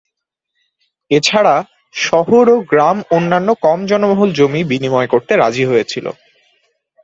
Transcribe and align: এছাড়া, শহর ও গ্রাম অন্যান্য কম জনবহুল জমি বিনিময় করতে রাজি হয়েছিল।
এছাড়া, 1.11 1.55
শহর 1.95 2.45
ও 2.49 2.57
গ্রাম 2.71 2.97
অন্যান্য 3.11 3.49
কম 3.65 3.79
জনবহুল 3.85 4.29
জমি 4.33 4.61
বিনিময় 4.63 5.09
করতে 5.13 5.33
রাজি 5.35 5.63
হয়েছিল। 5.65 6.05